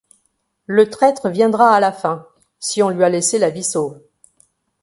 Le 0.65 0.89
traître 0.89 1.29
viendra 1.29 1.75
à 1.75 1.79
la 1.79 1.91
fin, 1.91 2.27
si 2.57 2.81
on 2.81 2.89
lui 2.89 3.03
a 3.03 3.09
laissé 3.09 3.37
la 3.37 3.51
vie 3.51 3.63
sauve. 3.63 4.01